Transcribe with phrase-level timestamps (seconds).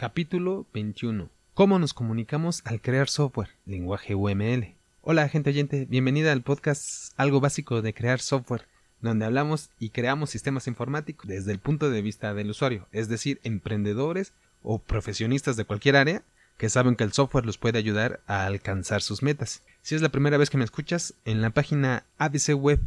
[0.00, 1.28] Capítulo 21.
[1.52, 3.50] ¿Cómo nos comunicamos al crear software?
[3.66, 4.74] Lenguaje UML.
[5.02, 8.64] Hola gente oyente, bienvenida al podcast Algo básico de crear software,
[9.02, 13.40] donde hablamos y creamos sistemas informáticos desde el punto de vista del usuario, es decir,
[13.44, 14.32] emprendedores
[14.62, 16.22] o profesionistas de cualquier área
[16.56, 19.62] que saben que el software los puede ayudar a alcanzar sus metas.
[19.82, 22.80] Si es la primera vez que me escuchas, en la página abcweb.mx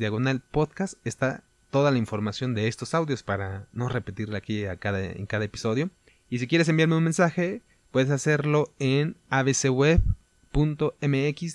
[0.00, 4.76] diagonal podcast está toda la información de estos audios para no repetirla aquí en
[5.26, 5.90] cada episodio.
[6.28, 10.00] Y si quieres enviarme un mensaje, puedes hacerlo en abcweb.mx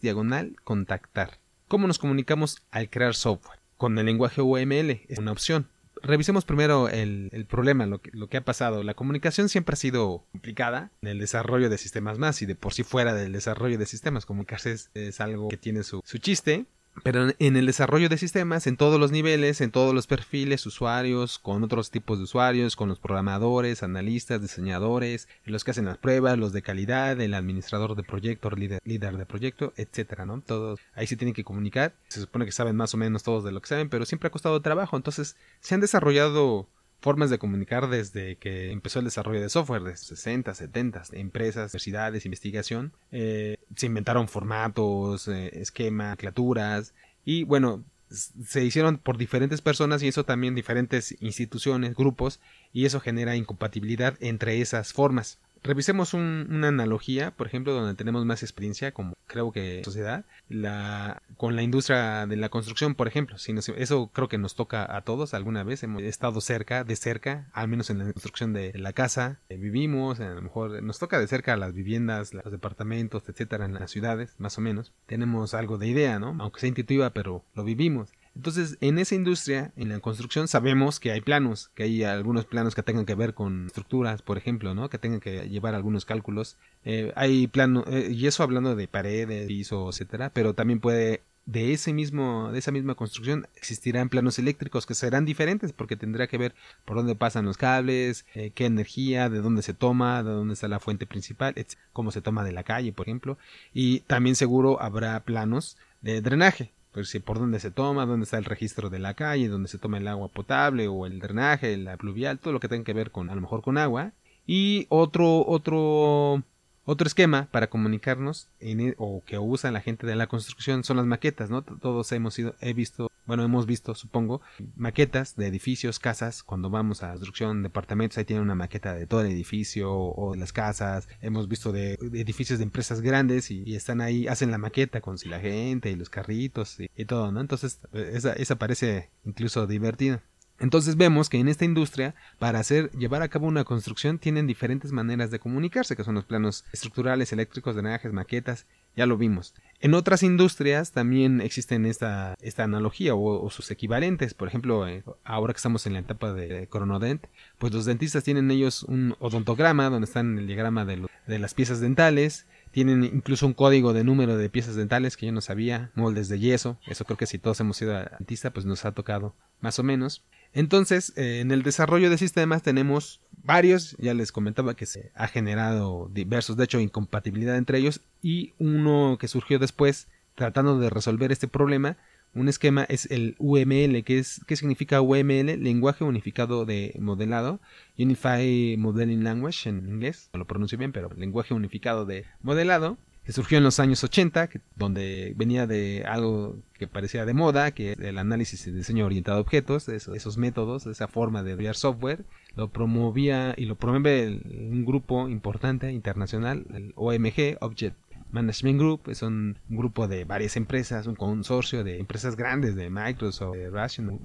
[0.00, 1.38] diagonal contactar.
[1.68, 3.58] ¿Cómo nos comunicamos al crear software?
[3.76, 5.68] Con el lenguaje UML es una opción.
[6.02, 8.82] Revisemos primero el, problema, lo que, ha pasado.
[8.82, 12.72] La comunicación siempre ha sido complicada en el desarrollo de sistemas más y de por
[12.72, 14.24] sí fuera del desarrollo de sistemas.
[14.24, 16.66] Comunicarse es, es algo que tiene su chiste,
[17.02, 21.38] pero en el desarrollo de sistemas, en todos los niveles, en todos los perfiles, usuarios,
[21.38, 26.38] con otros tipos de usuarios, con los programadores, analistas, diseñadores, los que hacen las pruebas,
[26.38, 30.40] los de calidad, el administrador de proyecto, líder, líder de proyecto, etcétera, ¿no?
[30.40, 31.94] Todos ahí se tienen que comunicar.
[32.08, 34.32] Se supone que saben más o menos todos de lo que saben, pero siempre ha
[34.32, 34.96] costado trabajo.
[34.96, 36.68] Entonces, se han desarrollado
[37.00, 42.24] formas de comunicar desde que empezó el desarrollo de software, de 60, 70, empresas, universidades,
[42.26, 42.92] investigación.
[43.10, 50.08] Eh, se inventaron formatos, eh, esquemas, claturas y bueno, se hicieron por diferentes personas y
[50.08, 52.40] eso también diferentes instituciones, grupos
[52.72, 55.38] y eso genera incompatibilidad entre esas formas.
[55.62, 61.54] Revisemos una analogía, por ejemplo, donde tenemos más experiencia, como creo que sociedad, la, con
[61.54, 63.38] la industria de la construcción, por ejemplo.
[63.38, 65.82] Si eso creo que nos toca a todos alguna vez.
[65.82, 69.38] Hemos estado cerca, de cerca, al menos en la construcción de la casa.
[69.48, 73.90] Vivimos, a lo mejor nos toca de cerca las viviendas, los departamentos, etcétera, en las
[73.90, 74.92] ciudades, más o menos.
[75.06, 76.36] Tenemos algo de idea, ¿no?
[76.38, 78.10] Aunque sea intuitiva, pero lo vivimos.
[78.36, 82.74] Entonces, en esa industria, en la construcción, sabemos que hay planos, que hay algunos planos
[82.74, 84.88] que tengan que ver con estructuras, por ejemplo, ¿no?
[84.88, 86.56] Que tengan que llevar algunos cálculos.
[86.84, 91.72] Eh, hay planos, eh, y eso hablando de paredes, piso, etcétera, pero también puede de
[91.72, 96.38] ese mismo de esa misma construcción existirán planos eléctricos que serán diferentes porque tendrá que
[96.38, 96.54] ver
[96.84, 100.68] por dónde pasan los cables eh, qué energía de dónde se toma de dónde está
[100.68, 101.54] la fuente principal
[101.92, 103.38] cómo se toma de la calle por ejemplo
[103.72, 108.44] y también seguro habrá planos de drenaje pues por dónde se toma, dónde está el
[108.44, 112.38] registro de la calle, dónde se toma el agua potable o el drenaje, la pluvial,
[112.38, 114.12] todo lo que tenga que ver con a lo mejor con agua
[114.46, 116.42] y otro otro
[116.84, 120.96] otro esquema para comunicarnos en, e, o que usa la gente de la construcción son
[120.96, 121.62] las maquetas, ¿no?
[121.62, 124.40] Todos hemos sido, he visto, bueno, hemos visto, supongo,
[124.74, 129.20] maquetas de edificios, casas, cuando vamos a construcción, departamentos, ahí tienen una maqueta de todo
[129.20, 134.00] el edificio o de las casas, hemos visto de, edificios de empresas grandes y, están
[134.00, 137.40] ahí, hacen la maqueta con la gente y los carritos y, todo, ¿no?
[137.40, 140.24] Entonces, esa, esa parece incluso divertida.
[140.60, 144.92] Entonces vemos que en esta industria, para hacer, llevar a cabo una construcción, tienen diferentes
[144.92, 149.54] maneras de comunicarse, que son los planos estructurales, eléctricos, drenajes, maquetas, ya lo vimos.
[149.80, 154.34] En otras industrias también existen esta, esta analogía o, sus equivalentes.
[154.34, 157.26] Por ejemplo, eh, ahora que estamos en la etapa de, Coronodent,
[157.58, 161.80] pues los dentistas tienen ellos un odontograma donde están el diagrama de, de las piezas
[161.80, 166.28] dentales, tienen incluso un código de número de piezas dentales que yo no sabía, moldes
[166.28, 169.78] de yeso, eso creo que si todos hemos sido dentista pues nos ha tocado más
[169.78, 170.22] o menos.
[170.52, 175.28] Entonces, eh, en el desarrollo de sistemas tenemos varios, ya les comentaba que se ha
[175.28, 181.32] generado diversos, de hecho, incompatibilidad entre ellos, y uno que surgió después tratando de resolver
[181.32, 181.96] este problema,
[182.32, 185.62] un esquema es el UML, que es ¿qué significa UML?
[185.62, 187.58] Lenguaje unificado de modelado,
[187.98, 192.98] Unified Modeling Language en inglés, no lo pronuncio bien, pero lenguaje unificado de modelado,
[193.30, 197.92] que surgió en los años 80, donde venía de algo que parecía de moda, que
[197.92, 202.24] el análisis y diseño orientado a objetos, esos, métodos, esa forma de crear software,
[202.56, 207.96] lo promovía y lo promueve un grupo importante internacional, el OMG, Object
[208.32, 213.54] Management Group, es un grupo de varias empresas, un consorcio de empresas grandes de Microsoft,
[213.54, 214.18] de Ration,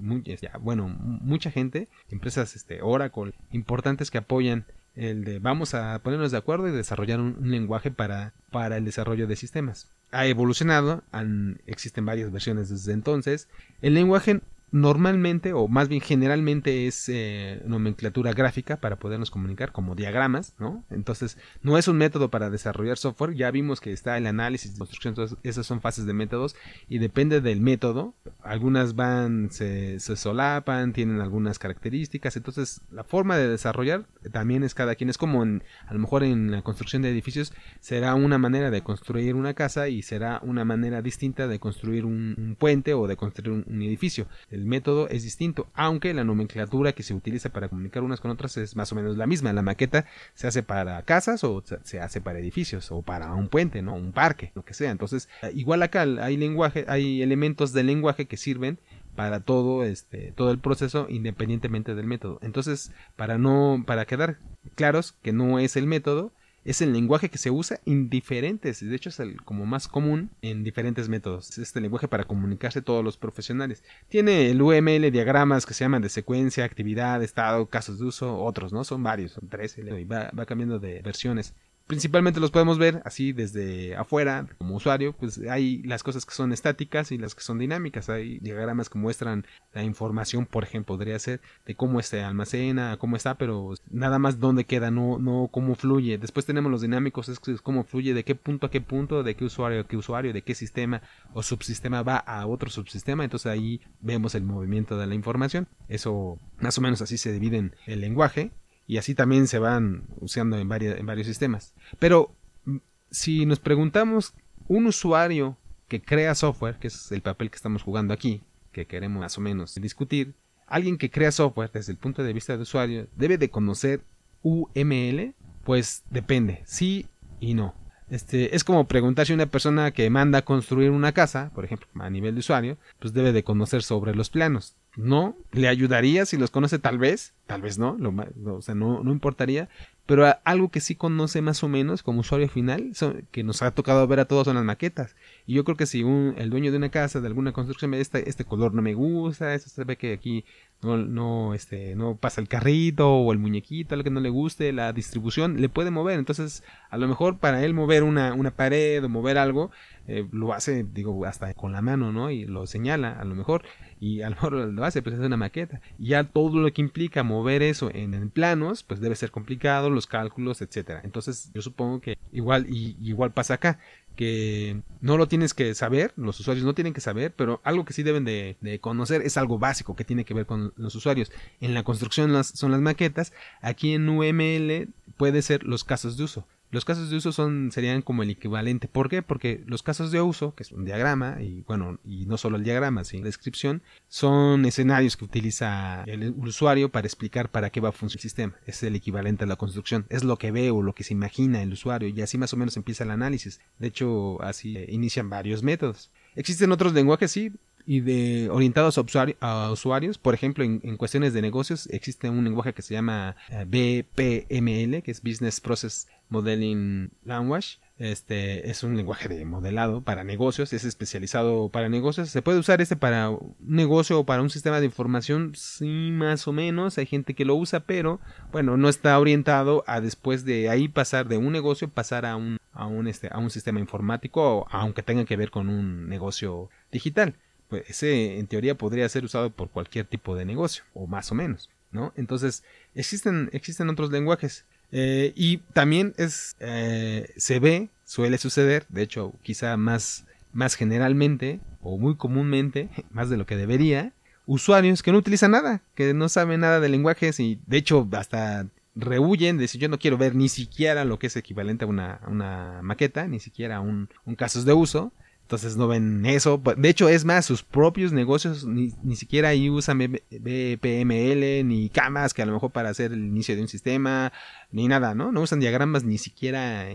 [0.62, 4.64] bueno, mucha gente, empresas este, Oracle, importantes que apoyan
[4.96, 9.26] el de vamos a ponernos de acuerdo y desarrollar un, lenguaje para, para el desarrollo
[9.26, 9.92] de sistemas.
[10.10, 13.48] Ha evolucionado, han, existen varias versiones desde entonces.
[13.82, 14.40] El lenguaje
[14.70, 20.84] normalmente o más bien generalmente es eh, nomenclatura gráfica para podernos comunicar como diagramas, ¿no?
[20.90, 25.14] Entonces no es un método para desarrollar software, ya vimos que está el análisis construcción,
[25.42, 26.56] esas son fases de métodos
[26.88, 33.36] y depende del método, algunas van, se, se solapan, tienen algunas características, entonces la forma
[33.36, 37.02] de desarrollar también es cada quien, es como en, a lo mejor en la construcción
[37.02, 41.58] de edificios será una manera de construir una casa y será una manera distinta de
[41.58, 46.92] construir un, puente o de construir un, edificio el método es distinto, aunque la nomenclatura
[46.92, 49.52] que se utiliza para comunicar unas con otras es más o menos la misma.
[49.52, 53.82] La maqueta se hace para casas o se hace para edificios o para un puente,
[53.82, 53.94] ¿no?
[53.94, 54.90] Un parque, lo que sea.
[54.90, 58.78] Entonces, eh, igual acá hay lenguaje, hay elementos del lenguaje que sirven
[59.14, 62.38] para todo este todo el proceso independientemente del método.
[62.42, 64.38] Entonces, para no para quedar
[64.74, 66.32] claros que no es el método,
[66.66, 70.30] es el lenguaje que se usa en diferentes, de hecho es el como más común
[70.42, 71.50] en diferentes métodos.
[71.50, 73.84] Es este lenguaje para comunicarse todos los profesionales.
[74.08, 78.72] Tiene el UML diagramas que se llaman de secuencia, actividad, estado, casos de uso, otros,
[78.72, 78.82] ¿no?
[78.82, 81.54] Son varios, son tres, y va, va cambiando de versiones
[81.86, 86.52] principalmente los podemos ver así desde afuera como usuario pues hay las cosas que son
[86.52, 88.08] estáticas y las que son dinámicas.
[88.08, 93.16] Hay diagramas que muestran la información por ejemplo podría ser de cómo se almacena cómo
[93.16, 96.18] está pero nada más dónde queda no no cómo fluye.
[96.18, 99.44] Después tenemos los dinámicos es, cómo fluye de qué punto a qué punto de qué
[99.44, 101.02] usuario a qué usuario de qué sistema
[101.34, 103.24] o subsistema va a otro subsistema.
[103.24, 105.68] Entonces ahí vemos el movimiento de la información.
[105.88, 108.50] Eso más o menos así se divide en el lenguaje
[108.86, 111.74] y así también se van usando en, en varios sistemas.
[111.98, 112.34] Pero
[112.64, 112.76] mm,
[113.10, 114.34] si nos preguntamos,
[114.68, 115.56] un usuario
[115.88, 118.42] que crea software, que es el papel que estamos jugando aquí,
[118.72, 120.34] que queremos más o menos discutir,
[120.66, 124.02] alguien que crea software desde el punto de vista de usuario, ¿debe de conocer
[124.42, 125.34] UML?
[125.64, 127.06] Pues depende, sí
[127.40, 127.74] y no.
[128.08, 131.88] Este, es como preguntar si una persona que manda a construir una casa, por ejemplo,
[131.98, 134.76] a nivel de usuario, pues debe de conocer sobre los planos.
[134.96, 138.14] No, le ayudaría si los conoce tal vez, tal vez no, lo,
[138.54, 139.68] o sea, no, no importaría,
[140.06, 142.92] pero algo que sí conoce más o menos como usuario final,
[143.32, 145.16] que nos ha tocado ver a todos son las maquetas.
[145.46, 148.00] Y yo creo que si un, el dueño de una casa, de alguna construcción, me
[148.00, 150.44] este, este color no me gusta, eso se ve que aquí
[150.82, 154.72] no, no, este, no pasa el carrito o el muñequito, algo que no le guste,
[154.72, 156.18] la distribución, le puede mover.
[156.18, 159.72] Entonces, a lo mejor para él mover una, una pared o mover algo,
[160.06, 162.30] eh, lo hace, digo, hasta con la mano, ¿no?
[162.30, 163.64] Y lo señala, a lo mejor,
[164.00, 165.80] y a lo mejor lo hace, pues es una maqueta.
[165.98, 170.06] Y ya todo lo que implica mover eso en, planos, pues debe ser complicado, los
[170.06, 171.00] cálculos, etcétera.
[171.04, 173.78] Entonces, yo supongo que igual, y igual pasa acá
[174.16, 177.92] que no lo tienes que saber, los usuarios no tienen que saber, pero algo que
[177.92, 181.30] sí deben de, conocer es algo básico que tiene que ver con los usuarios.
[181.60, 186.46] En la construcción son las maquetas, aquí en UML puede ser los casos de uso.
[186.70, 188.88] Los casos de uso son, serían como el equivalente.
[188.88, 189.22] ¿Por qué?
[189.22, 192.64] Porque los casos de uso, que es un diagrama, y bueno, y no solo el
[192.64, 197.90] diagrama, sino la descripción, son escenarios que utiliza el usuario para explicar para qué va
[197.90, 198.54] a funcionar el sistema.
[198.66, 200.06] Es el equivalente a la construcción.
[200.08, 202.56] Es lo que ve o lo que se imagina el usuario, y así más o
[202.56, 203.60] menos empieza el análisis.
[203.78, 206.10] De hecho, así inician varios métodos.
[206.34, 207.52] Existen otros lenguajes, sí,
[207.86, 210.18] y de orientados a, usuarios.
[210.18, 215.10] Por ejemplo, en, cuestiones de negocios existe un lenguaje que se llama eh, BPML, que
[215.10, 217.78] es Business Process Modeling Language.
[217.98, 222.28] Este es un lenguaje de modelado para negocios, es especializado para negocios.
[222.28, 226.46] Se puede usar este para un negocio o para un sistema de información, sí, más
[226.46, 226.98] o menos.
[226.98, 228.20] Hay gente que lo usa, pero
[228.52, 232.58] bueno, no está orientado a después de ahí pasar de un negocio, pasar a un,
[232.74, 237.36] a un, este, a un sistema informático, aunque tenga que ver con un negocio digital
[237.68, 241.34] pues ese en teoría podría ser usado por cualquier tipo de negocio, o más o
[241.34, 242.12] menos, ¿no?
[242.16, 242.62] Entonces,
[242.94, 244.64] existen, existen otros lenguajes.
[244.92, 251.60] Eh, y también es, eh, se ve, suele suceder, de hecho, quizá más, más generalmente,
[251.82, 254.12] o muy comúnmente, más de lo que debería,
[254.46, 258.66] usuarios que no utilizan nada, que no saben nada de lenguajes y de hecho hasta
[258.94, 262.20] rehuyen de decir yo no quiero ver ni siquiera lo que es equivalente a una,
[262.26, 265.12] una maqueta, ni siquiera un, un de uso,
[265.46, 266.60] entonces no ven eso.
[266.76, 272.42] De hecho, es más, sus propios negocios ni, siquiera ahí usan BPML ni camas que
[272.42, 274.32] a lo mejor para hacer el inicio de un sistema,
[274.72, 275.30] ni nada, ¿no?
[275.30, 276.88] No usan diagramas ni siquiera,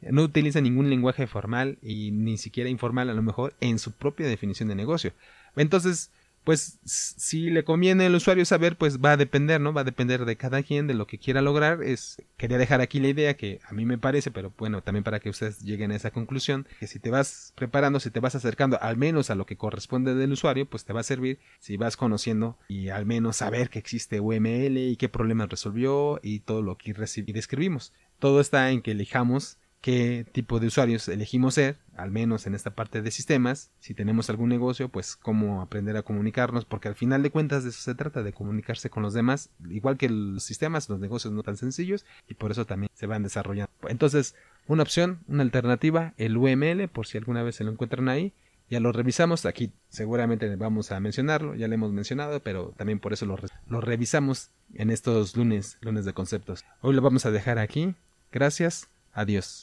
[0.00, 4.26] no utilizan ningún lenguaje formal y ni siquiera informal a lo mejor en su propia
[4.26, 5.12] definición de negocio.
[5.54, 6.10] Entonces,
[6.44, 9.72] pues si le conviene al usuario saber, pues va a depender, ¿no?
[9.72, 11.82] Va a depender de cada quien, de lo que quiera lograr.
[11.82, 15.20] Es, quería dejar aquí la idea que a mí me parece, pero bueno, también para
[15.20, 18.78] que ustedes lleguen a esa conclusión, que si te vas preparando, si te vas acercando
[18.80, 21.96] al menos a lo que corresponde del usuario, pues te va a servir si vas
[21.96, 26.76] conociendo y al menos saber que existe UML y qué problemas resolvió y todo lo
[26.76, 27.94] que describimos.
[28.18, 32.70] Todo está en que elijamos qué tipo de usuarios elegimos ser, al menos en esta
[32.70, 33.70] parte de sistemas.
[33.80, 37.68] Si tenemos algún negocio, pues cómo aprender a comunicarnos, porque al final de cuentas de
[37.68, 41.42] eso se trata, de comunicarse con los demás, igual que los sistemas, los negocios no
[41.42, 43.70] tan sencillos, y por eso también se van desarrollando.
[43.86, 44.34] Entonces,
[44.66, 48.32] una opción, una alternativa, el UML, por si alguna vez se lo encuentran ahí.
[48.70, 53.12] Ya lo revisamos, aquí seguramente vamos a mencionarlo, ya lo hemos mencionado, pero también por
[53.12, 56.64] eso lo, revisamos en estos lunes, lunes de conceptos.
[56.80, 57.94] Hoy lo vamos a dejar aquí.
[58.32, 59.52] Gracias, adiós.